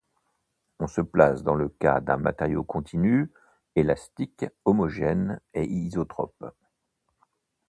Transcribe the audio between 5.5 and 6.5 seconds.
et isotrope.